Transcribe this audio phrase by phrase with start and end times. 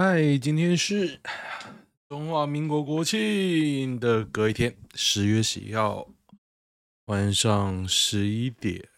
[0.00, 1.18] 嗨，今天是
[2.08, 6.08] 中华民国国庆的隔一天，十月十一号
[7.06, 8.88] 晚上十一点。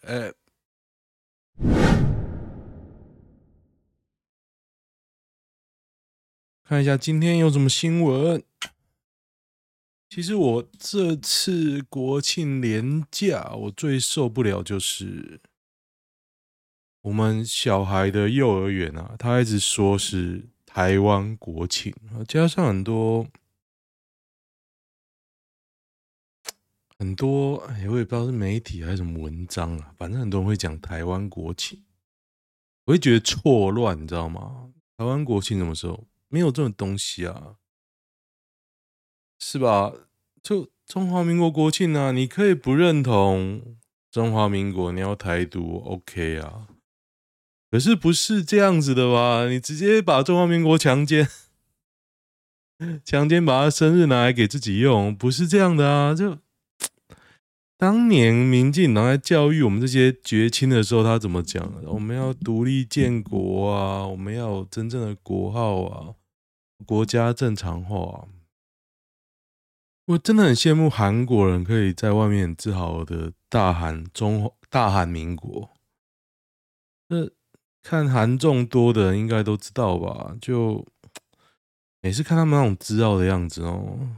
[6.63, 8.43] 看一下今天有什么新闻。
[10.07, 15.41] 其实我这次国庆连假，我最受不了就是
[17.01, 21.93] 我们小孩的幼儿园啊，他一直说是台湾国庆，
[22.25, 23.27] 加上很多
[26.97, 31.83] 很多，哎，我也不知道是媒体还是什么文章啊，反正很多人会讲台湾国庆，
[32.85, 34.71] 我会觉得错乱，你知道吗？
[34.95, 36.07] 台湾国庆什么时候？
[36.29, 37.57] 没有这种东西啊。
[39.39, 39.91] 是吧？
[40.41, 43.77] 就中华民国国庆啊，你可以不认同
[44.09, 46.69] 中华民国，你要台独，OK 啊。
[47.71, 49.47] 可是不是这样子的吧？
[49.47, 51.27] 你直接把中华民国强奸，
[53.05, 56.13] 强奸把他生日拿来给自己用，不是这样的啊。
[56.13, 56.37] 就
[57.77, 61.73] 当年民进党在教育我们这些绝亲的时候，他怎么讲？
[61.85, 66.15] 我们要独立建国啊，我们要有真正的国号啊。
[66.83, 68.27] 国家正常化，
[70.05, 75.69] 我真的很羡慕韩国人可以在外面自豪的大喊中华大喊民国。
[77.81, 80.35] 看韩众多的人应该都知道吧？
[80.41, 80.85] 就
[82.01, 84.17] 每次看他们那种自傲的样子哦，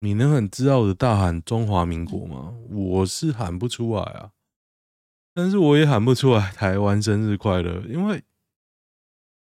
[0.00, 2.54] 你能很自傲的大喊中华民国吗？
[2.68, 4.32] 我是喊不出来啊，
[5.34, 8.22] 但是我也喊不出来台湾生日快乐，因为。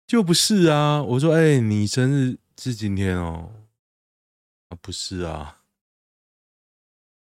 [0.08, 1.04] 就不是啊！
[1.04, 3.52] 我说，哎、你生日是今天哦？
[4.70, 5.62] 啊，不是啊！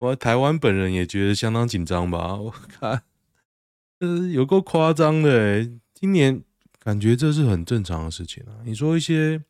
[0.01, 2.35] 我台湾本人也觉得相当紧张吧？
[2.35, 3.05] 我看，
[4.03, 5.71] 呃，有够夸张的哎！
[5.95, 6.43] 今年
[6.81, 8.59] 感觉这是很正常的事情啊。
[8.65, 9.41] 你说一些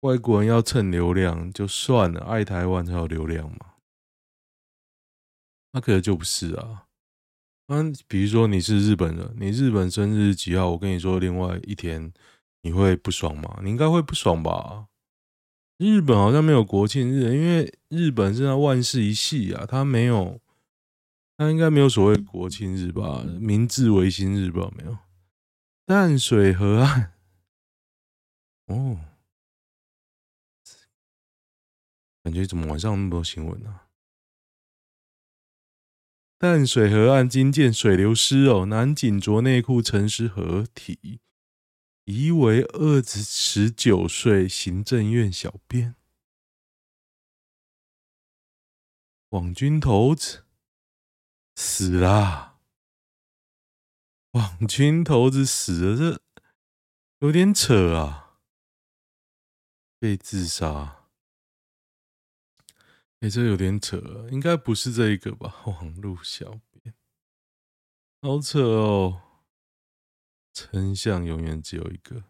[0.00, 3.72] 外国人要蹭流量就算了，爱台湾才有流量嘛？
[5.72, 6.84] 那可能就不是啊。
[7.68, 10.68] 嗯，比如说你是日本人，你日本生日几号？
[10.72, 12.12] 我跟你说，另外一天
[12.60, 13.60] 你会不爽吗？
[13.62, 14.88] 你应该会不爽吧？
[15.78, 20.38] 日本好像没有国庆日，因为日本是那万世一系啊，他没有，
[21.38, 23.22] 他应该没有所谓国庆日吧？
[23.40, 24.72] 明治维新日吧？
[24.76, 24.98] 没有？
[25.86, 27.12] 淡水河岸，
[28.66, 28.98] 哦，
[32.24, 33.82] 感觉怎么晚上那么多新闻呢？
[36.38, 41.20] 淡水河岸惊见水流失哦，男警着内裤陈尸合体，
[42.04, 45.94] 疑为二十九岁行政院小编。
[49.28, 50.44] 网军头子
[51.60, 52.60] 死啦！
[54.30, 56.22] 网军头子死了，这
[57.18, 58.38] 有点扯啊！
[59.98, 61.08] 被自杀。
[63.18, 65.52] 哎、欸，这有点扯，应该不是这一个吧？
[65.66, 66.94] 网路小编，
[68.22, 69.22] 好扯哦！
[70.52, 72.22] 真相永远只有一个。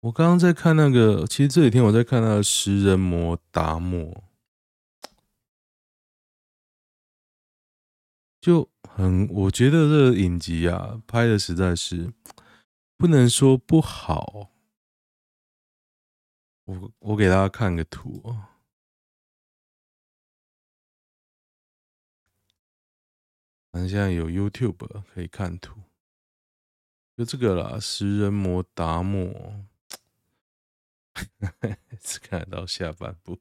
[0.00, 4.29] 我刚刚在看那个，其实这几天我在看那个食人魔达摩，
[8.40, 12.12] 就很，我觉得这个影集啊，拍的实在是
[12.96, 14.50] 不能说不好。
[16.64, 18.22] 我我给大家看个图。
[23.70, 25.80] 反正现在有 YouTube 可以看图，
[27.16, 29.64] 就这个啦，食人魔达摩，
[32.00, 33.38] 只看到下半部。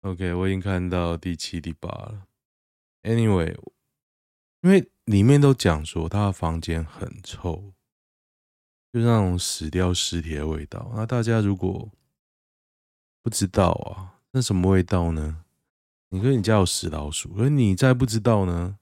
[0.00, 2.28] OK，我已经看到第七、第八了。
[3.02, 3.54] Anyway，
[4.62, 7.72] 因为里面都讲说他的房间很臭，
[8.92, 10.92] 就是那种死掉尸体的味道。
[10.94, 11.88] 那大家如果
[13.22, 15.44] 不知道啊，那什么味道呢？
[16.10, 18.78] 你说你家有死老鼠，而你再不知道呢？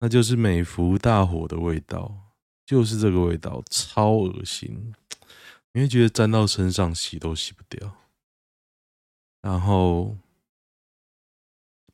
[0.00, 2.32] 那就是美孚大火的味道，
[2.64, 4.94] 就是这个味道，超恶心，
[5.72, 7.96] 你会觉得沾到身上洗都洗不掉。
[9.42, 10.16] 然后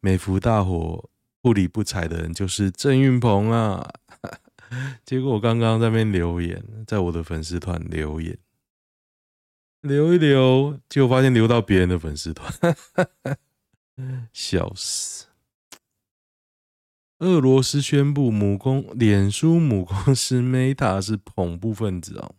[0.01, 1.09] 美孚大火
[1.45, 3.87] 不理不睬的人就是郑云鹏啊，
[5.05, 8.39] 结果我刚刚在那边留言，在我的粉丝团留言，
[9.83, 12.51] 留一留，结果发现留到别人的粉丝团，
[14.33, 15.27] 笑死。
[17.19, 22.35] 俄罗斯宣布母公脸书母公司 Meta 是恐怖分子哦，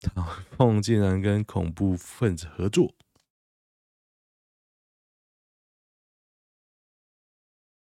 [0.00, 0.24] 唐
[0.56, 2.94] 凤竟然跟恐怖分子合作。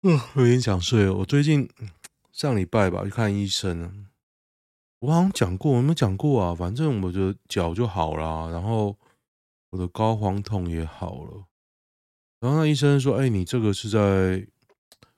[0.07, 1.13] 我有点想睡了。
[1.13, 1.69] 我最近
[2.31, 4.07] 上礼拜吧去看医生，
[4.99, 6.55] 我好像讲过，我有没有讲过啊？
[6.55, 8.97] 反正我的脚就好了，然后
[9.71, 11.43] 我的高肓痛也好了。
[12.39, 14.47] 然后那医生说：“哎，你这个是在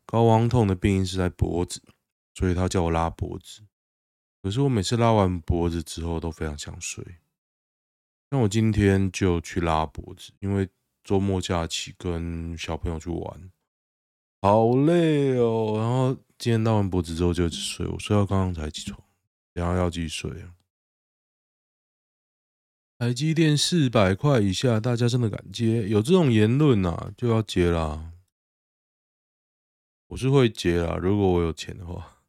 [0.05, 1.83] 高肓痛的病因是在脖子，
[2.33, 3.61] 所以他叫我拉脖子。
[4.41, 7.05] 可是我每次拉完脖子之后都非常想睡。
[8.31, 10.67] 那我今天就去拉脖子，因为
[11.03, 13.51] 周末假期跟小朋友去玩，
[14.41, 15.75] 好累哦。
[15.77, 18.99] 然后今天拉完脖子之后就一直睡，我睡到刚刚才起床。”
[19.53, 20.31] 然后要继续睡！
[22.97, 25.87] 台积电四百块以下，大家真的敢接？
[25.89, 28.13] 有这种言论啊，就要接啦。
[30.07, 32.21] 我是会接啦，如果我有钱的话。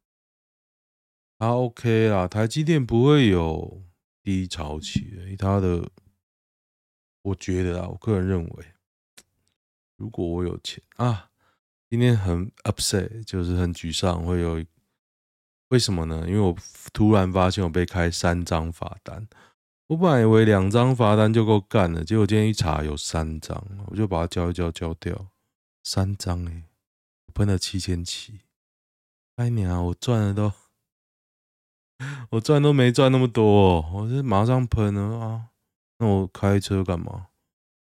[1.38, 3.82] 啊，OK 啦，台积电不会有
[4.22, 5.88] 低潮期的，他的，
[7.22, 8.66] 我觉得啊，我个人认为，
[9.96, 11.29] 如果我有钱啊，
[11.90, 14.64] 今天很 upset，就是很沮丧，会有。
[15.70, 16.24] 为什么呢？
[16.26, 16.56] 因为我
[16.92, 19.28] 突然发现我被开三张罚单，
[19.86, 25.28] 我本来以为两张罚单就够干了，结果今天一查有三张，我就把它交一交交掉，
[25.84, 26.64] 三张哎，
[27.26, 28.40] 我喷了七千七，
[29.36, 30.52] 哎娘，我赚的都，
[32.30, 35.50] 我赚都没赚那么多，我是马上喷了啊！
[35.98, 37.28] 那我开车干嘛？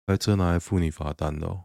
[0.07, 1.59] 开车拿来付你罚单的，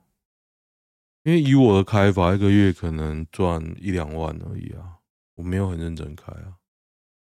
[1.22, 4.98] 因为以我的开法，一个月可能赚一两万而已啊。
[5.34, 6.56] 我没有很认真开啊，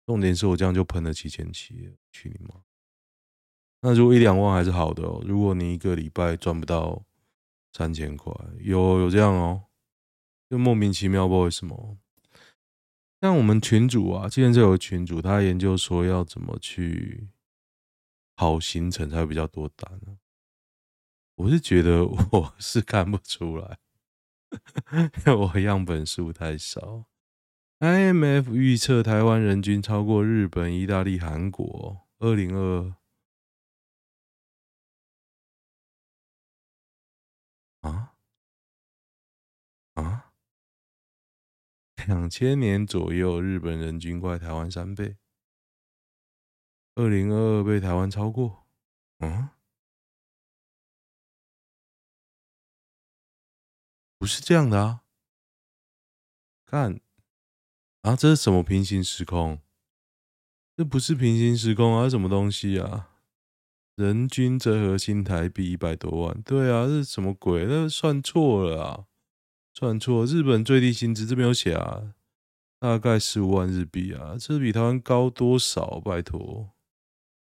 [0.05, 2.61] 重点是我这样就喷了七千七，去你妈！
[3.81, 5.21] 那如果一两万还是好的哦。
[5.25, 7.03] 如果你一个礼拜赚不到
[7.73, 9.65] 三千块，有有这样哦，
[10.49, 11.97] 就莫名其妙不知道为什么。
[13.21, 17.29] 像我们群主啊，之前就有群主，他研究说要怎么去
[18.35, 20.17] 跑行程才会比较多单呢？
[21.35, 23.77] 我是觉得 我是看不出来，
[25.53, 27.05] 我样本数太少。
[27.79, 32.01] IMF 预测台湾人均超过日本、意大利、韩国。
[32.19, 32.95] 二零二
[37.81, 38.15] 啊
[39.95, 40.31] 啊，
[42.07, 45.17] 两千年左右，日本人均快台湾三倍。
[46.95, 48.65] 二零二二被台湾超过，
[49.19, 49.49] 嗯，
[54.17, 55.01] 不是这样的啊，
[56.65, 56.99] 看。
[58.01, 59.59] 啊，这是什么平行时空？
[60.77, 63.09] 这不是平行时空啊，什么东西啊？
[63.95, 67.65] 人均折合新台币一百多万，对啊，这是什么鬼？
[67.65, 69.05] 那算错了啊，
[69.73, 70.23] 算错。
[70.25, 72.13] 日本最低薪资这边有写啊，
[72.79, 75.99] 大概十五万日币啊，这比台湾高多少？
[76.01, 76.75] 拜托，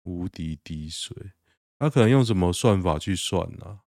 [0.04, 1.32] 无敌滴水。
[1.78, 3.80] 他可能用什么算法去算啊？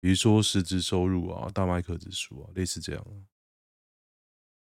[0.00, 3.04] 比如说实质收入啊，大麦克指数啊，类似这样。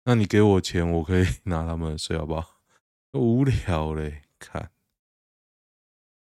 [0.04, 2.60] 那你给我钱，我可以 拿他们的税，好不好？
[3.12, 4.72] 无聊嘞，看，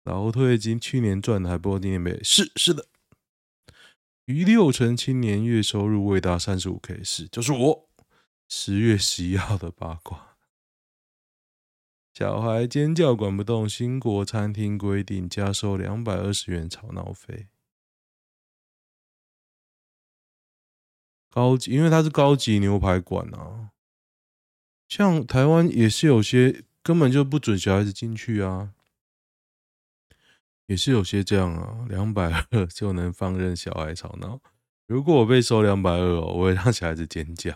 [0.03, 2.23] 劳退金去年赚的还不够今年没？
[2.23, 2.87] 是是的，
[4.25, 7.89] 逾六成青年月收入未达三十五 K，是就是我
[8.47, 10.37] 十月十一号的八卦。
[12.13, 17.49] 小孩尖叫管不动，新国餐厅规定加收两百二十元吵闹费。
[21.35, 23.71] 高级，因为它是高级牛排馆啊。
[24.87, 28.71] 像台湾也是有些根本就不准小孩子进去啊，
[30.67, 34.39] 也是有些这样啊，两百二就能放任小孩吵闹。
[34.87, 37.53] 如果我被收两百二哦，我会让小孩子尖叫。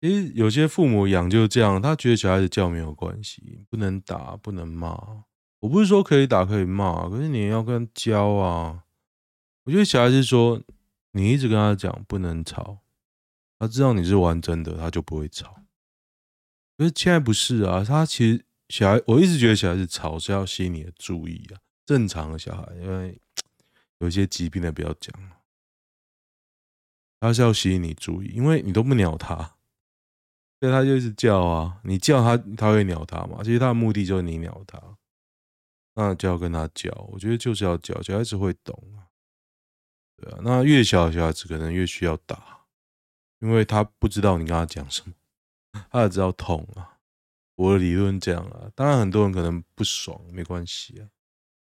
[0.00, 5.24] 其实有些父母养就这样，他觉得小孩子叫没有关系，不能打，不能骂。
[5.58, 8.84] 我不是说可以打可以骂，可是你要跟教啊。
[9.64, 10.62] 我觉得小孩子说。
[11.16, 12.80] 你一直跟他讲不能吵，
[13.58, 15.62] 他知道你是玩真的，他就不会吵。
[16.76, 21.60] 可是现在不是啊，他其实小孩，我一直觉得小孩子吵是要吸引你的注意啊。
[21.86, 23.18] 正常的小孩，因为
[24.00, 25.10] 有些疾病的不要讲，
[27.18, 29.56] 他是要吸引你注意，因为你都不鸟他，
[30.60, 31.80] 所以他就一直叫啊。
[31.82, 33.42] 你叫他，他会鸟他嘛？
[33.42, 34.78] 其实他的目的就是你鸟他，
[35.94, 36.92] 那就要跟他叫。
[37.10, 39.05] 我觉得就是要叫，小孩子会懂啊。
[40.16, 42.60] 对啊，那越小的小孩子可能越需要打，
[43.40, 45.14] 因为他不知道你跟他讲什么，
[45.90, 46.98] 他也知道痛啊。
[47.56, 51.08] 我的理论这样啊，当然很多人可能不爽，没关系啊。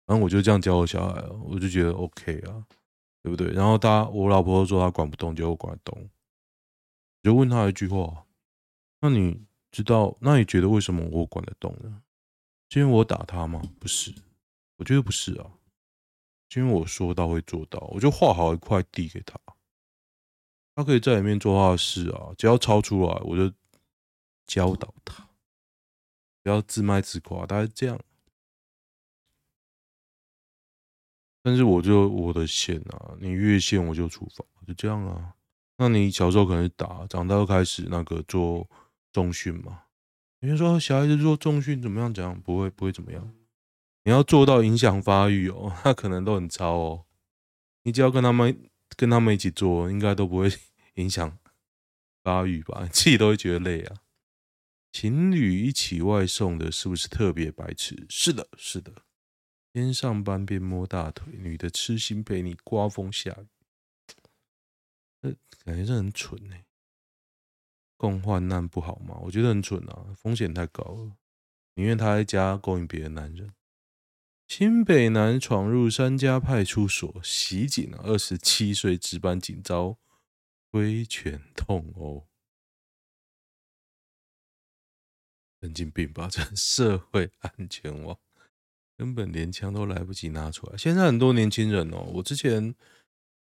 [0.06, 2.66] 然后我就这样教我小孩，我就觉得 OK 啊，
[3.22, 3.52] 对不对？
[3.52, 6.10] 然后他，我老婆说他管不动，就我管得动。
[7.22, 8.24] 就问他一句话：
[9.00, 10.16] 那你知道？
[10.20, 12.02] 那你觉得为什么我管得动呢？
[12.70, 13.60] 是因为我打他吗？
[13.78, 14.14] 不是，
[14.76, 15.50] 我觉得不是啊。
[16.54, 19.38] 因为我说到会做到，我就画好一块地给他，
[20.74, 23.54] 他可以在里面做他的事啊，只要超出来，我就
[24.46, 25.28] 教导他。
[26.42, 28.00] 不要自卖自夸，大概是这样。
[31.42, 35.34] 但是我就我的线啊，你越线我就处罚，就这样啊。
[35.76, 38.68] 那你小时候可能打，长大又开始那个做
[39.12, 39.84] 重训嘛。
[40.40, 42.12] 有人说小孩子做重训怎么样？
[42.12, 43.34] 讲不会不会怎么样。
[44.04, 47.06] 你要做到影响发育哦，那可能都很超哦。
[47.82, 50.50] 你只要跟他们跟他们一起做，应该都不会
[50.94, 51.38] 影响
[52.22, 52.88] 发育吧？
[52.92, 53.96] 自己都会觉得累啊。
[54.90, 58.06] 情侣一起外送的，是不是特别白痴？
[58.08, 58.92] 是的，是的。
[59.70, 63.46] 边上班边摸大腿，女的痴心陪你刮风下雨，
[65.20, 66.64] 这感觉是很蠢哎。
[67.98, 69.18] 共患难不好吗？
[69.22, 71.16] 我觉得很蠢啊，风险太高了。
[71.74, 73.52] 宁愿他在家勾引别的男人。
[74.48, 79.98] 新北男闯入三家派出所袭警，二十七岁值班警遭
[80.70, 82.26] 挥拳痛殴，
[85.60, 86.28] 神经病吧？
[86.32, 88.18] 这社会安全网。
[88.96, 90.76] 根本连枪都来不及拿出来。
[90.78, 92.74] 现在很多年轻人哦，我之前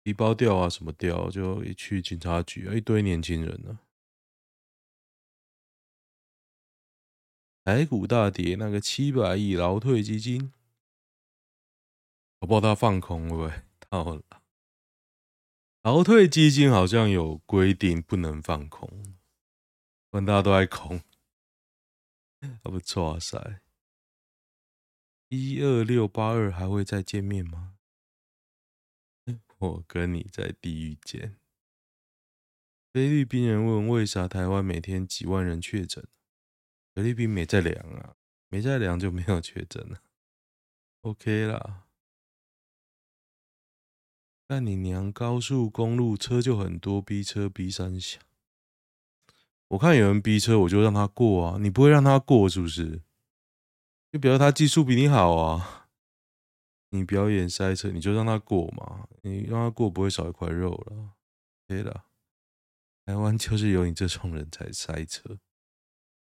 [0.02, 3.78] 皮包掉啊，什么掉，就一去警察局，一堆年轻人呢。
[7.64, 10.52] 台股大跌，那个七百亿劳退基金，
[12.40, 14.22] 我不知道他放空会不会到了。
[15.82, 19.16] 劳退基金好像有规定不能放空，
[20.10, 21.00] 不然大家都爱空，
[22.62, 23.62] 还不错啊塞。
[25.28, 27.76] 一二六八二还会再见面吗？
[29.58, 31.36] 我跟你在地狱见。
[32.92, 36.08] 菲律宾人问：为啥台湾每天几万人确诊？
[36.94, 38.16] 菲律宾没在量啊，
[38.48, 40.02] 没在量就没有确诊了。
[41.02, 41.86] OK 啦。
[44.50, 48.18] 但你娘高速公路车就很多，逼车逼三下。
[49.68, 51.58] 我看有人逼车，我就让他过啊。
[51.60, 53.00] 你不会让他过是不是？
[54.10, 55.86] 就比如他技术比你好啊，
[56.88, 61.12] 你表演塞车，你就让他过嘛，你让他过不会少一块肉了，
[61.68, 62.06] 对了，
[63.06, 65.38] 台湾就是有你这种人才塞车，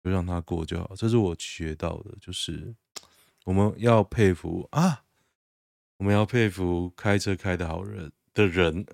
[0.04, 2.76] 就让他过就好，这是我学到的，就是
[3.46, 5.06] 我们要佩服啊，
[5.96, 8.86] 我们要佩服开车开的好人的人。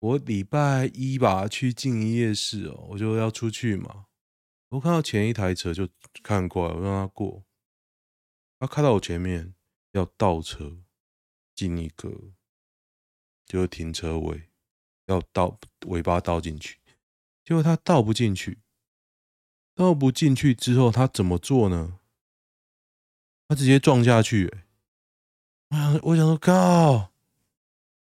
[0.00, 4.06] 我礼拜一吧去静宜夜市哦，我就要出去嘛，
[4.68, 5.88] 我看到前一台车就
[6.22, 7.44] 看过来，我让他过。
[8.60, 9.54] 他开到我前面，
[9.90, 10.78] 要倒车
[11.56, 12.30] 进一个，
[13.44, 14.50] 就是停车位，
[15.06, 16.78] 要倒尾巴倒进去，
[17.44, 18.60] 结果他倒不进去，
[19.74, 21.98] 倒不进去之后，他怎么做呢？
[23.48, 24.46] 他直接撞下去，
[25.70, 27.12] 欸，我想说，靠，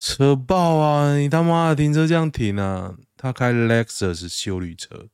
[0.01, 1.15] 车爆啊！
[1.15, 2.97] 你他妈的停车这样停啊？
[3.15, 5.07] 他开 Lexus 修旅车，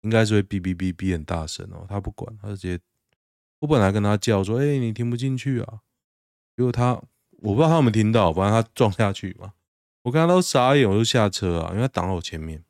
[0.00, 2.80] 应该是会哔哔哔哔很大声哦，他不管，他直接。
[3.60, 5.82] 我本来跟他叫说：“哎、你听不进去啊？”
[6.56, 6.94] 结果他，
[7.38, 9.52] 我不知道他有没有听到，反正他撞下去嘛。
[10.02, 12.64] 我看他都傻眼，我就下车啊，因为他挡在我前面。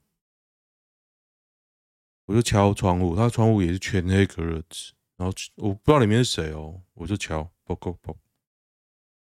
[2.27, 8.15] 我就敲窗户，他窗户也是全黑格热纸，然后我不知道里面是谁哦，我就敲，啵啵啵，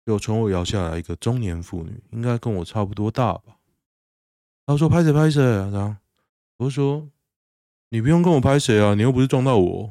[0.10, 3.60] 结果窗户摇下来一个中年妇女，应该跟我差不多大吧。
[4.66, 5.40] 她说：“拍谁拍谁？”
[5.70, 5.96] 然后
[6.58, 7.08] 我就说
[7.90, 9.88] ：“你不用跟我拍谁啊，你又不是撞到我。”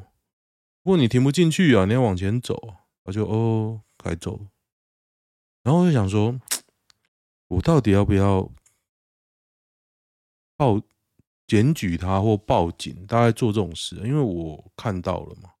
[0.83, 4.37] 不过你停不进去啊，你要往前走，我就哦，该走。
[5.63, 6.37] 然后我就想说，
[7.47, 8.51] 我到底要不要
[10.57, 10.81] 报
[11.47, 13.05] 检举他或报警？
[13.05, 15.51] 大概做这种事，因为我看到了嘛。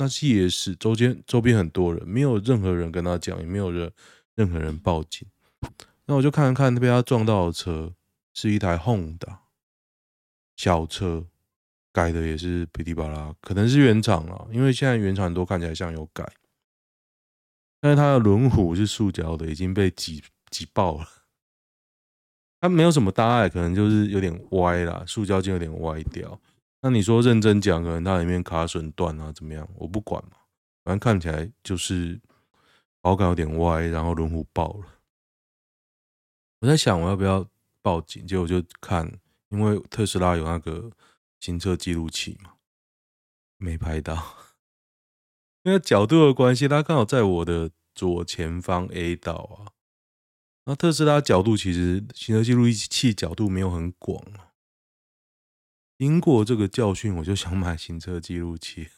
[0.00, 3.92] 那是夜市，周边周边很多人，没有任何人跟他讲，也没有任
[4.34, 5.28] 任何人报警。
[6.06, 7.92] 那我就看了看被他撞到的车
[8.32, 9.36] 是一台 Honda
[10.56, 11.26] 小车。
[11.92, 16.24] 改的也是噼里啪啦，可能是原厂啊，因为现在原厂很多看起来像有改，
[17.80, 21.08] 但是它的轮毂是塑胶的，已经被挤挤爆了。
[22.60, 26.40] 它没有什么大碍，可能就是有点歪啦，塑胶就有点歪掉。
[26.82, 29.68] 那你说认真讲，可能它里面卡榫断啊，怎么样？
[29.76, 30.36] 我不管嘛，
[30.84, 32.20] 反正看起来就是
[33.00, 34.86] 保感有点歪，然后轮毂爆了。
[36.60, 37.46] 我在想我要不要
[37.82, 39.18] 报警，结果我就看，
[39.48, 40.90] 因为特斯拉有那个。
[41.42, 42.52] 行车记录器嘛，
[43.56, 44.36] 没拍到，
[45.64, 49.72] 因为角度的关系，它刚好在我的左前方 A 道啊。
[50.66, 54.49] 那特斯拉角度其实行车记录器角度没有很广啊。
[56.00, 58.88] 经过这个教训，我就想买行车记录器，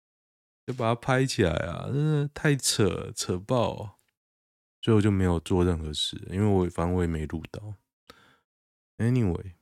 [0.66, 1.88] 就把它拍起来啊！
[1.88, 3.94] 真的太扯扯爆啊，
[4.80, 7.74] 所以我就没有做任何事，因为我反正我也没录到。
[8.96, 9.56] Anyway。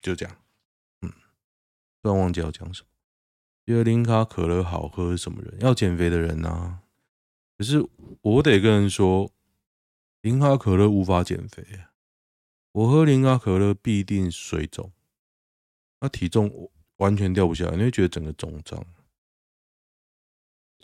[0.00, 0.36] 就这样，
[1.02, 1.12] 嗯，
[2.02, 2.88] 突然忘记要讲什么。
[3.64, 5.60] 觉得零卡可乐好喝是什么人？
[5.60, 6.82] 要减肥的人、啊。
[7.56, 7.88] 可是
[8.22, 9.30] 我得跟人说，
[10.20, 11.91] 零卡可乐无法减肥啊。
[12.72, 14.92] 我喝零卡可乐必定水肿，
[16.00, 18.84] 那体重完全掉不下来，你会觉得整个肿胀。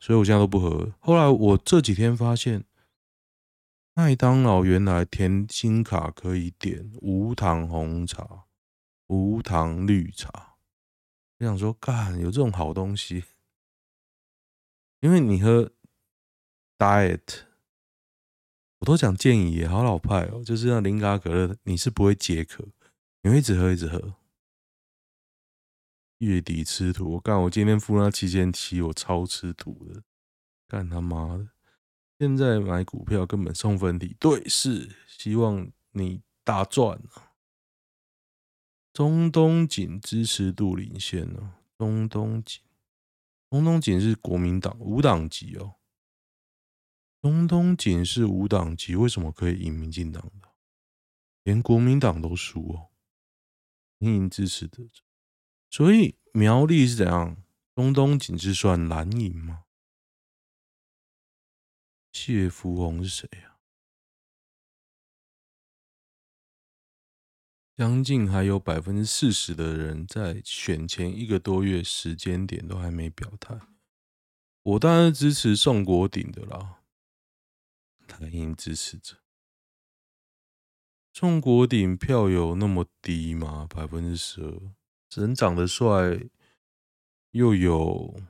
[0.00, 0.92] 所以我现在都不喝。
[1.00, 2.64] 后来我这几天发现，
[3.94, 8.44] 麦当劳原来甜心卡可以点无糖红茶、
[9.08, 10.56] 无糖绿茶。
[11.38, 13.24] 我想说，干有这种好东西，
[15.00, 15.72] 因为你喝
[16.76, 17.46] diet，
[18.80, 22.64] 我都讲建议也好老派哦，就是那零卡可乐，你是不会解渴，
[23.22, 24.14] 你会一直喝一直喝。
[26.18, 27.40] 月底吃土，我干！
[27.42, 30.02] 我今天付那七千七，我超吃土的，
[30.66, 31.48] 干他妈的！
[32.18, 37.34] 现在买股票根本送分题，对，是希望你大赚啊！
[38.92, 42.60] 中东锦支持度领先哦，中东锦，
[43.50, 45.76] 中东锦是国民党无党籍哦，
[47.20, 50.48] 中东锦是无党籍，为什么可以赢民进党的？
[51.42, 52.90] 连国民党都输哦，
[53.98, 54.88] 赢赢支持的。
[55.70, 57.42] 所以苗栗是怎样？
[57.74, 59.64] 中东锦是算蓝营吗？
[62.12, 63.58] 谢福宏是谁呀？
[67.76, 73.56] 将近还有百分之四十的人在选前一个多月时间点都还没表态。
[74.62, 76.77] 我当然支持宋国鼎的啦，
[78.18, 79.16] 蓝营支持者。
[81.12, 83.66] 中国鼎票有那么低吗？
[83.68, 84.74] 百分之十二。
[85.16, 86.20] 人长得帅，
[87.32, 88.20] 又有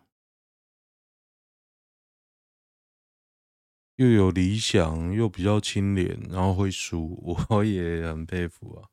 [3.96, 8.88] 又有理想，又比较清廉，然后会输，我也很佩服啊。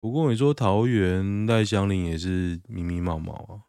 [0.00, 3.64] 不过你说桃园赖香林也是迷迷茫茫啊。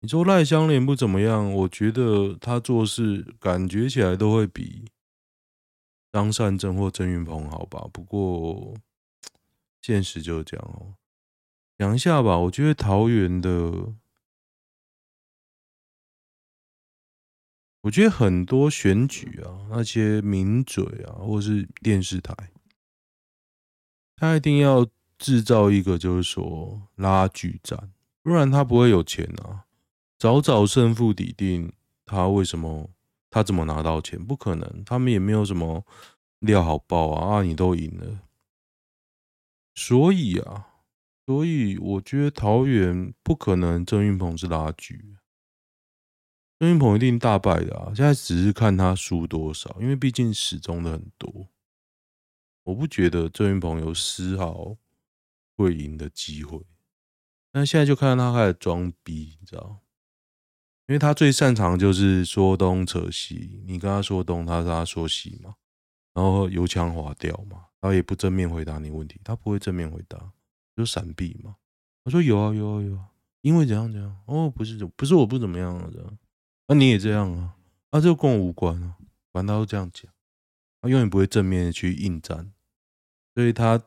[0.00, 4.84] 你说赖香伶不怎么样，我觉得他做事感觉起来都会比
[6.16, 7.86] 张善政或郑云鹏好吧。
[7.92, 8.74] 不过
[9.82, 10.94] 现实就是这样哦。
[11.76, 13.50] 讲一下吧，我觉得桃园的，
[17.82, 22.34] 我觉得很多选举啊，那些名嘴啊，或是电视台，
[24.16, 24.86] 他一定要
[25.18, 29.66] 制造一个就是说拉锯战，不然他不会有钱啊。
[30.18, 31.74] 早早胜负底定，
[32.06, 32.88] 他为什么
[33.30, 34.24] 他怎么拿到钱？
[34.24, 35.84] 不可能，他们也没有什么
[36.40, 37.36] 料好爆啊！
[37.36, 38.22] 啊，你都赢了，
[39.74, 40.72] 所以啊。
[41.26, 45.16] 所以我觉得桃园不可能郑运鹏是拉锯，
[46.56, 47.92] 郑运鹏一定大败的啊！
[47.92, 51.48] 现在只是看他输多少，因为毕竟始终的很多。
[52.62, 54.76] 我不觉得郑运鹏有丝毫
[55.56, 56.64] 会赢的机会。
[57.50, 59.80] 那现在就看到他开始装逼，你知道？
[60.86, 65.56] 因为他最擅长就是说东扯西，你跟他说东，他跟他说西嘛，
[66.14, 70.32] 然后油腔滑调嘛，然后也不正面回答你问题，他不会正面回答。
[70.76, 71.56] 就闪避嘛？
[72.04, 73.08] 我说有啊有啊有啊，
[73.40, 74.14] 因为怎样怎样？
[74.26, 76.18] 哦，不是不是我不怎么样啊，这样，
[76.68, 77.56] 那你也这样啊？
[77.88, 78.96] 啊，这个跟我无关啊，
[79.32, 80.12] 反正他都这样讲，
[80.82, 82.52] 他永远不会正面去应战，
[83.34, 83.82] 所以他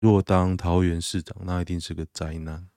[0.00, 2.68] 如果当桃园市长，那一定是个灾难。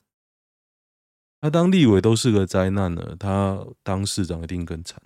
[1.42, 5.02] 他当立委都是个灾难了，他当市长一定更惨。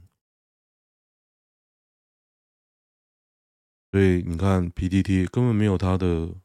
[3.91, 6.35] 所以你看，PTT 根本没有他的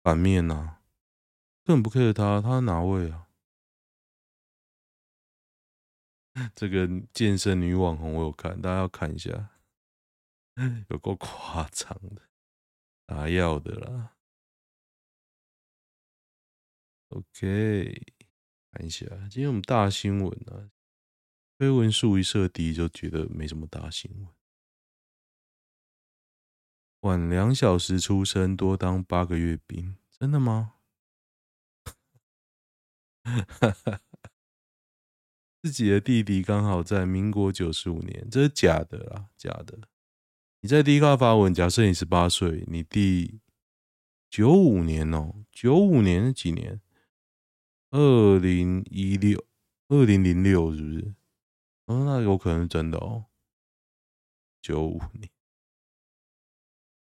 [0.00, 0.80] 版面呐、啊。
[1.64, 3.26] 根本不 care 他，他哪位啊？
[6.54, 9.50] 这个健身女网红我有看，大家要看一下，
[10.90, 12.22] 有够夸张的，
[13.06, 14.14] 打药的啦。
[17.08, 18.13] OK，
[18.74, 20.68] 看一下，今天我们大新闻啊，
[21.56, 24.26] 推文数一设低就觉得没什么大新闻。
[27.02, 30.74] 晚两小时出生，多当八个月兵，真的吗？
[35.62, 39.78] 自己的弟弟刚好在民国九十五年，这是假的啦，假的。
[40.60, 43.40] 你在 D 卡发文，假设你十八岁，你弟
[44.28, 46.80] 九五年哦，九五年是几年？
[47.96, 49.46] 二零一六，
[49.86, 51.14] 二零零六是不是？
[51.84, 53.26] 哦，那有可能是真的哦。
[54.60, 55.30] 九五年，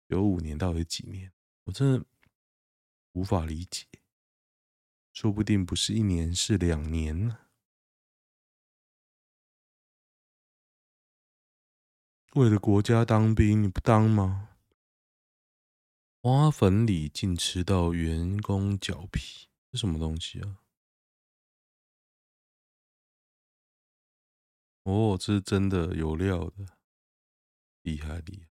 [0.08, 1.34] 九五年到底几年？
[1.64, 2.06] 我真的
[3.14, 3.88] 无法理解。
[5.12, 7.40] 说不定不是一年，是两年呢。
[12.36, 14.50] 为了国家当兵，你不当吗？
[16.22, 20.60] 花粉里竟吃到员工脚皮，这什么东西啊？
[24.88, 26.66] 哦，这是真的有料的，
[27.82, 28.48] 厉害厉害！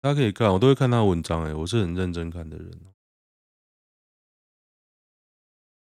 [0.00, 2.80] 大家可以看，我都会看他文章，哎，我是很认真看的人。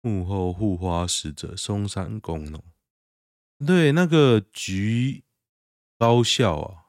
[0.02, 2.62] 幕后护花使者松山工农，
[3.66, 5.24] 对，那个橘
[5.96, 6.84] 高校啊，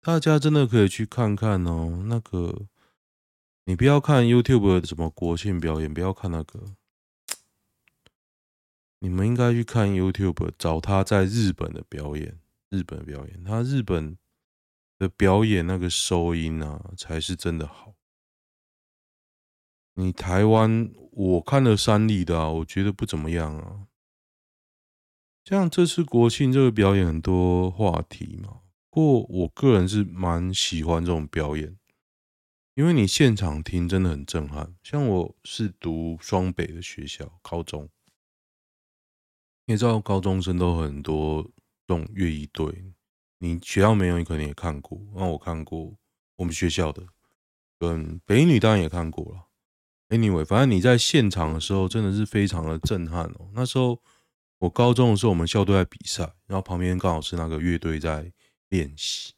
[0.00, 2.02] 大家真的可以去看看哦。
[2.06, 2.66] 那个，
[3.66, 6.74] 你不要看 YouTube 的什么国庆表演，不要看那个。
[9.00, 12.38] 你们应该去看 YouTube，找他在日本的表演。
[12.70, 14.16] 日本的表演，他日本
[14.96, 17.94] 的表演那个收音啊，才是真的好。
[19.94, 23.88] 你台湾，我看了三立的啊，我觉得不怎么样啊。
[25.44, 31.76] 像这次国庆这个表演很多话题嘛，不过我个人是蛮喜欢这种表演，
[32.74, 34.76] 因为你现场听真的很震撼。
[34.84, 37.88] 像我是读双北的学校，高中。
[39.70, 41.44] 你知道高中生都很多
[41.86, 42.92] 这种乐仪队，
[43.38, 45.00] 你学校没有，你可能也看过。
[45.14, 45.94] 那我看过
[46.34, 47.06] 我们学校的，
[47.78, 49.46] 嗯北女当然也看过了。
[50.08, 53.48] Anyway，反正你在现场的时候真的是非常的震撼哦。
[53.54, 54.02] 那时候
[54.58, 58.32] 我高中的时候，我们校队在比赛，然后旁边刚好是那个乐队在
[58.70, 59.34] 练习。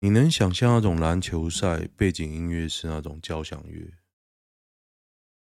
[0.00, 3.92] 你能想象那种篮球赛背景音乐是那种交响乐，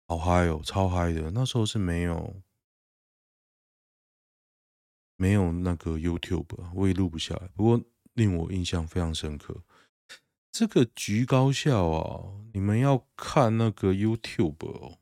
[0.07, 1.31] 好嗨哦，超嗨的。
[1.31, 2.39] 那时候是没有。
[5.17, 7.47] 没有那个 YouTube，我也录不下来。
[7.49, 9.63] 不过令我印象非常深刻，
[10.51, 14.99] 这个局高校啊，你们要看那个 YouTube 哦。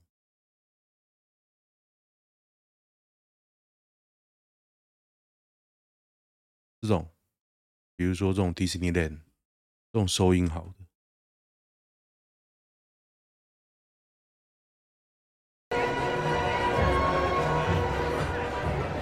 [6.81, 7.09] 这种，
[7.95, 9.21] 比如说这种 Disneyland，
[9.91, 10.84] 这种收音好的。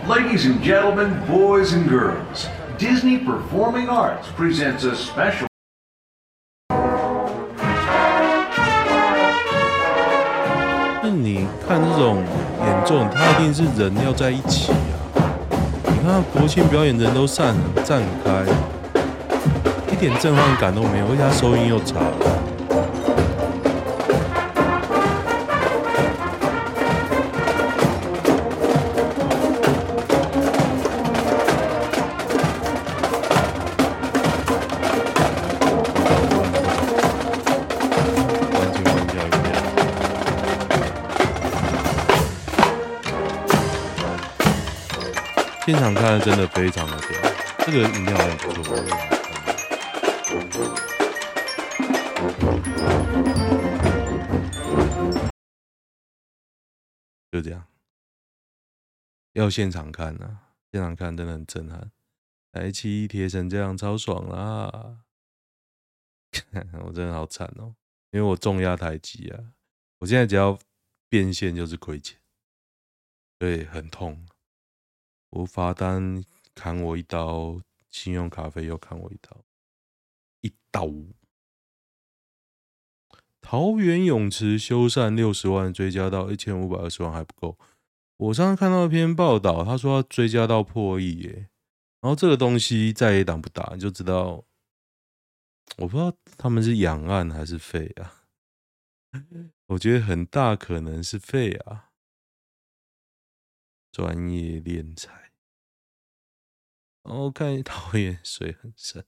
[0.06, 5.48] Ladies and gentlemen, boys and girls, Disney Performing Arts presents a special.
[11.02, 12.22] 那你看这种
[12.66, 14.74] 演奏，它一定是人要在一起
[15.16, 15.32] 啊！
[15.86, 18.44] 你看国庆表演，人都散了站开，
[19.90, 21.96] 一点震撼感都没有，而且收音又差。
[45.74, 47.10] 现场看真的非常的屌，
[47.66, 48.76] 这个音量很不错。
[57.32, 57.66] 就这样，
[59.34, 61.92] 要现场看呐、啊，现场看真的很震撼。
[62.52, 65.00] 台七贴成这样超爽啦！
[66.86, 67.74] 我真的好惨哦，
[68.12, 69.44] 因为我重压台积啊，
[69.98, 70.60] 我现在只要
[71.10, 72.20] 变现就是亏钱，
[73.40, 74.24] 对，很痛。
[75.34, 79.44] 我罚单砍我一刀，信用卡费又砍我一刀，
[80.42, 80.88] 一刀。
[83.42, 87.58] 桃园泳池修缮六十万，追加到一千五百二十万还不够。
[88.18, 91.50] 我上次看到一篇报道，他说要追加到破亿耶。
[92.00, 94.46] 然后这个东西再也挡不打，你就知道，
[95.78, 98.26] 我不知道他们是养案还是废啊。
[99.68, 101.90] 我觉得很大可能是废啊，
[103.92, 105.23] 专业敛财。
[107.04, 109.06] 然后看桃园水很深，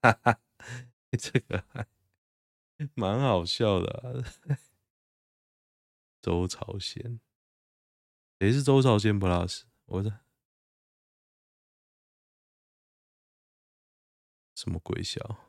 [0.00, 0.40] 哈哈，
[1.18, 1.86] 这个还
[2.94, 4.24] 蛮好笑的。
[6.20, 7.20] 周朝鲜，
[8.38, 9.62] 谁是周朝鲜 Plus？
[9.86, 10.20] 我的
[14.54, 15.47] 什么鬼笑？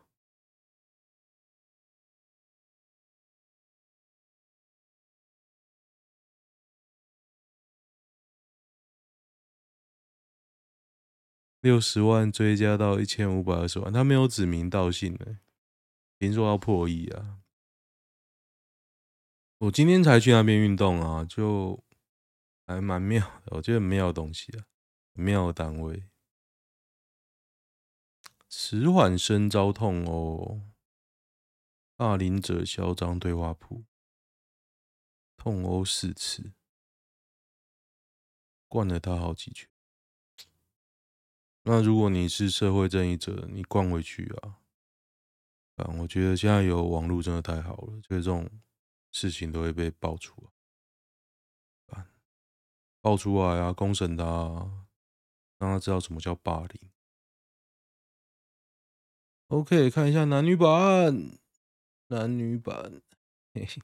[11.61, 15.39] 六十万追加到一千五百二十万，他没有指名道姓的，
[16.17, 17.41] 听说要破亿啊！
[19.57, 21.83] 我今天才去那边运动啊，就
[22.65, 24.65] 还蛮妙的，我觉得很妙的东西啊，
[25.13, 26.05] 妙的单位，
[28.47, 30.61] 迟缓生招痛哦，
[31.97, 33.83] 霸凌者嚣张对话谱，
[35.35, 36.53] 痛殴四次，
[38.69, 39.68] 灌了他好几拳。
[41.71, 44.57] 那如果你是社会正义者，你灌回去啊！
[45.75, 48.49] 啊，我觉得现在有网络真的太好了，就是这种
[49.11, 50.49] 事情都会被爆出
[51.85, 52.07] 来。
[53.01, 54.25] 爆出来啊，公审他，
[55.59, 56.89] 让他知道什么叫霸凌。
[59.49, 61.37] OK，看一下男女版，
[62.07, 63.03] 男女版，
[63.53, 63.79] 嘿嘿，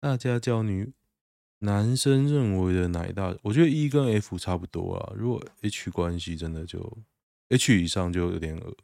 [0.00, 0.94] 大家叫女
[1.60, 5.12] 男生认为的奶大，我觉得 E 跟 F 差不多啊。
[5.16, 6.98] 如果 H 关系真的就
[7.48, 8.76] H 以上就有点恶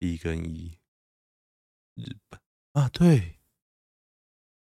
[0.00, 0.78] ，E 跟 E，
[1.94, 2.40] 日本
[2.72, 3.36] 啊，对，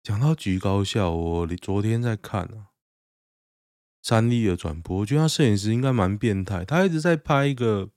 [0.02, 2.70] 讲到橘高校，我昨天在看啊。
[4.02, 6.62] 三立的转播，我觉得他摄影师应该蛮变态。
[6.62, 7.90] 他一直在拍一个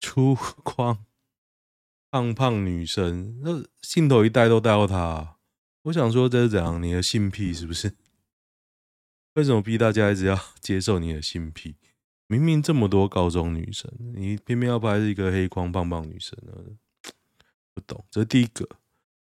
[0.00, 0.96] 粗 犷
[2.10, 5.31] 胖胖女生，那镜头一带都带到他。
[5.82, 6.80] 我想说这是怎样？
[6.82, 7.96] 你的性癖是不是？
[9.34, 11.76] 为什么逼大家一直要 接受你的性癖？
[12.28, 16.54] 明明这么多高中女生，你偏偏要拍一个黑框棒棒女生呢？
[17.74, 18.04] 不懂。
[18.10, 18.68] 这是第一个。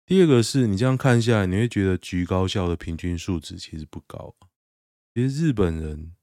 [0.05, 4.35] 第二个是你这样看下来，你会觉得橘高校的平均素质其实不高。
[5.13, 6.15] 其实日本人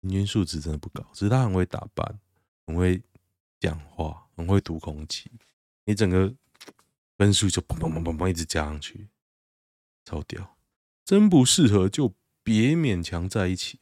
[0.00, 2.18] 平均素质真的不高，只是他很会打扮，
[2.66, 3.02] 很会
[3.60, 5.30] 讲话，很会读空气，
[5.84, 6.34] 你整个
[7.16, 9.10] 分数就砰砰砰砰砰一直加上去，
[10.04, 10.58] 超屌！
[11.04, 13.80] 真不适合就别勉强在一起，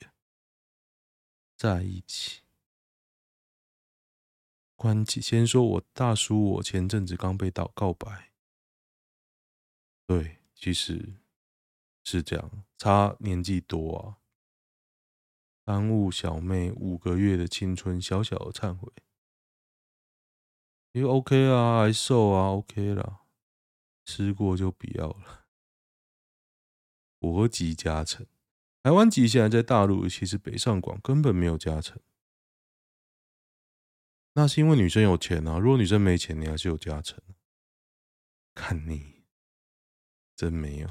[1.56, 2.42] 在一起。
[4.76, 8.32] 关机，先说我大叔，我前阵子刚被告告白，
[10.06, 11.14] 对，其实。
[12.02, 14.16] 是这样，差年纪多啊，
[15.64, 18.90] 耽误小妹五个月的青春，小小的忏悔。
[20.92, 23.19] 因为 OK 啊，还瘦啊，OK 啦，
[24.10, 25.46] 吃过就不要了。
[27.20, 28.26] 国籍加成，
[28.82, 32.00] 台湾籍现在在大陆，其实北上广根本没有加成。
[34.32, 37.22] 那是因为女生有钱啊，如果女生没钱，你还是有加成。
[38.52, 39.22] 看你，
[40.34, 40.90] 真没有。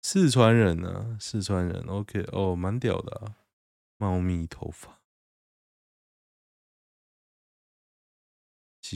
[0.00, 3.34] 四川人呢、四川人，OK，哦，蛮屌的啊，
[3.96, 5.00] 猫咪头发。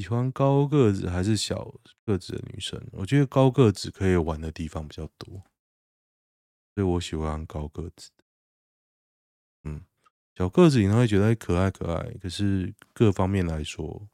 [0.00, 2.80] 喜欢高个子还是小个子的女生？
[2.92, 5.42] 我觉得高个子可以玩的地方比较多，
[6.74, 8.12] 所以我喜欢高个子。
[9.64, 9.84] 嗯，
[10.36, 14.08] 小个子你会觉得可爱可爱，可是各方面来说。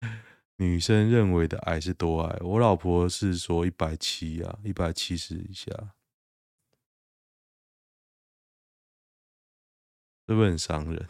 [0.58, 2.36] 女生认为的矮是多矮？
[2.40, 5.70] 我老婆是说一百七啊，一百七十以下，
[10.26, 11.08] 是不是很伤人？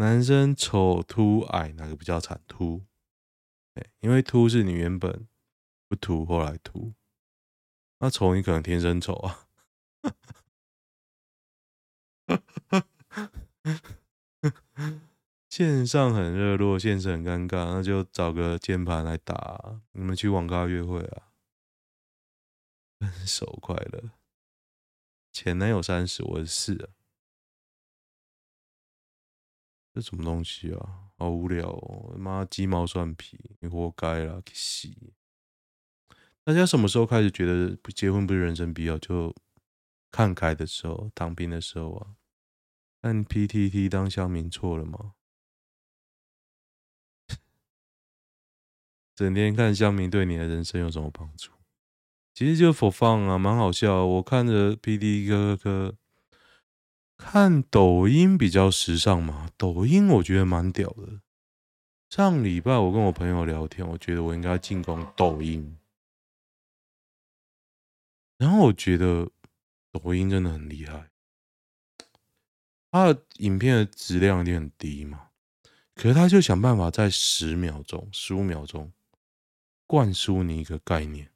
[0.00, 2.40] 男生丑、秃、矮，哪个比较惨？
[2.48, 2.86] 秃，
[4.00, 5.28] 因为秃是你原本
[5.86, 6.94] 不秃，后来秃。
[7.98, 9.46] 那丑，你可能天生丑啊。
[15.50, 19.82] 线上很热络，现实很尴尬，那就找个键盘来打。
[19.92, 21.34] 你们去网咖约会啊？
[22.98, 24.12] 分 手快乐。
[25.30, 26.88] 前男友三十，我是四啊。
[29.92, 31.10] 这什么东西啊？
[31.16, 32.14] 好无聊哦！
[32.16, 34.40] 妈，鸡毛蒜皮，你活该啦！
[34.46, 34.88] 去死！
[36.44, 38.96] 大家什么时候开始觉得不结婚不是人生必要？
[38.98, 39.34] 就
[40.10, 42.16] 看开的时候，当兵的时候啊。
[43.02, 45.14] 按 PTT 当乡民错了吗？
[49.16, 51.50] 整天看乡民对你的人生有什么帮助？
[52.32, 54.06] 其实就 for fun 啊，蛮好笑。
[54.06, 55.96] 我看着 PD 哥哥
[57.20, 61.20] 看抖音比较时尚嘛，抖音我觉得蛮屌的。
[62.08, 65.78] 上礼拜我跟我朋友聊天，我觉得我应该进攻抖音，
[68.38, 69.30] 然后我觉得
[69.92, 71.10] 抖音真的很厉害，
[72.90, 75.28] 他的影片的质量一定很低嘛，
[75.94, 78.90] 可是他就想办法在十秒钟、十五秒钟。
[79.86, 81.32] 灌输你一个概念，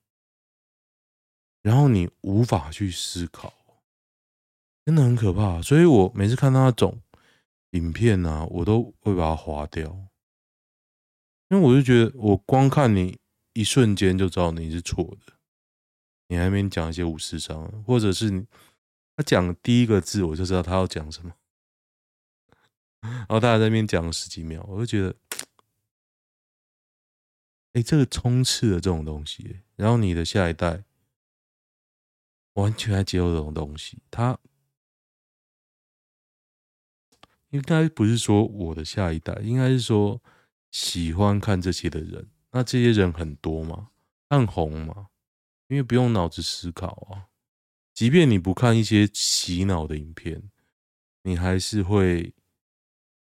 [1.61, 3.53] 然后你无法去思考，
[4.85, 5.61] 真的很可怕。
[5.63, 7.01] 所以我每次看到那种
[7.71, 9.85] 影片呢、啊，我都会把它划掉，
[11.49, 13.19] 因为我就觉得我光看你
[13.53, 15.33] 一瞬间就知道你是错的，
[16.29, 18.47] 你还没讲一些五四三，或者是
[19.17, 21.35] 他讲第一个字，我就知道他要讲什么，
[23.01, 25.15] 然后大家在那边讲了十几秒，我就觉得。
[27.75, 30.85] 哎，这个充斥的这种东西，然后你的下一代
[32.53, 34.39] 完全还接受这种东西，他
[37.55, 40.21] 应该不是说我的下一代，应该是说
[40.73, 42.29] 喜欢看这些的人。
[42.51, 43.91] 那这些人很多吗？
[44.29, 45.11] 很红吗？
[45.69, 47.31] 因为不用脑子思考啊。
[47.93, 50.51] 即便你不看一些洗脑的影片，
[51.23, 52.35] 你还是会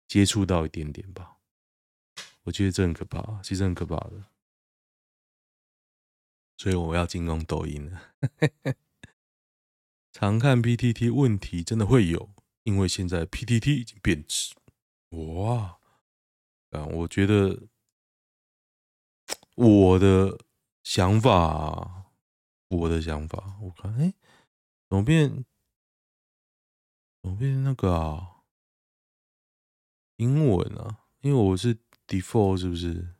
[0.07, 1.39] 接触到一点点吧。
[2.43, 4.23] 我觉得这很可怕，其实很可怕的。
[6.55, 8.13] 所以我要进攻抖音了。
[10.13, 12.29] 常看 PTT 问题真的会有，
[12.63, 14.53] 因为现在 PTT 已经变质。
[15.09, 15.79] 哇，
[16.71, 17.67] 啊，我觉得
[19.55, 20.39] 我的
[20.83, 22.11] 想法，
[22.69, 24.13] 我的想法，我看，哎，
[24.89, 25.45] 怎么变，
[27.21, 28.43] 怎么变那个啊？
[30.17, 33.15] 英文啊，因为我是 default 是不是？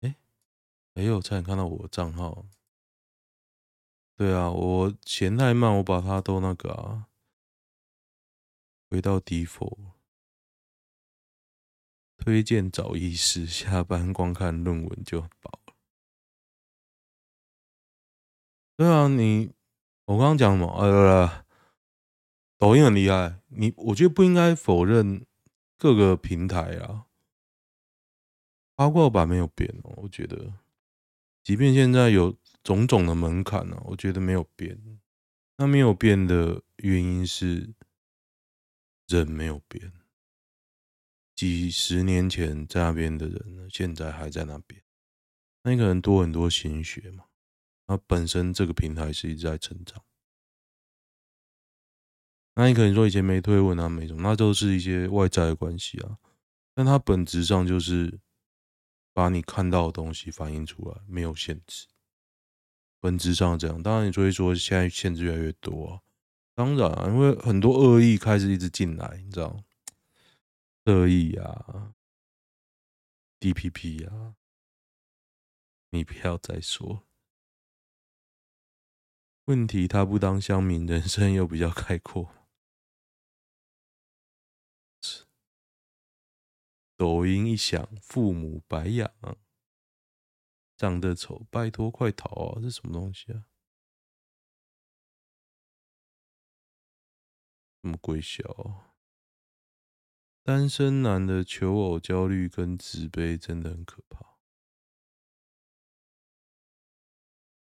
[0.00, 0.16] 哎，
[0.94, 2.46] 哎呦，差点看到我的账号。
[4.16, 7.08] 对啊，我嫌太慢，我把它都那个啊，
[8.88, 9.92] 回到 default。
[12.16, 15.74] 推荐找医师，下班光看论文就饱了。
[18.76, 19.52] 对啊，你
[20.06, 20.66] 我刚刚讲什么？
[20.80, 21.44] 呃，
[22.58, 25.26] 抖音很厉害，你我觉得不应该否认
[25.76, 27.06] 各个平台啊，
[28.74, 30.54] 八卦版没有变哦，我觉得，
[31.42, 32.36] 即便现在有。
[32.66, 34.98] 种种的门槛呢、我觉得没有变。
[35.56, 37.72] 那没有变的原因是
[39.06, 39.92] 人没有变。
[41.34, 44.82] 几十年前在那边的人呢，现在还在那边。
[45.62, 47.24] 那个人多很多心血嘛。
[47.86, 50.02] 那本身这个平台是一直在成长。
[52.54, 56.18] 那你可能说以前没推文啊，没什么，那都是一些外在的关系啊。
[56.74, 58.18] 但它本质上就是
[59.12, 61.86] 把你看到的东西反映出来，没有限制。
[62.98, 66.02] 本质上这样，当然你所以说现在限制越来越多啊。
[66.56, 69.62] 当然啊，因为很多恶意开始一直进来，你知道，
[70.86, 71.94] 恶意啊
[73.38, 74.36] ，DPP 啊，
[75.90, 77.04] 你不要再说。
[79.44, 82.32] 问题他不当乡民，人生又比较开阔。
[86.96, 89.12] 抖音一响，父母白养。
[90.78, 92.62] 长得丑，拜托快逃啊！
[92.62, 93.44] 这什么东西啊？
[97.86, 98.42] 什么鬼小？
[100.42, 104.38] 单身男的求偶焦虑跟自卑真的很可怕。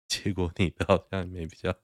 [0.06, 1.74] 结果你的好像也没比较，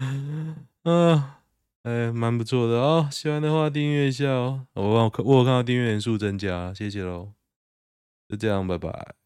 [0.84, 1.42] 啊，
[1.84, 3.08] 哎，蛮不错的哦！
[3.10, 4.66] 喜欢的话订阅一下哦。
[4.74, 7.32] 我我我有看到订阅人数增加，谢谢喽。
[8.28, 9.25] 就这样，拜拜。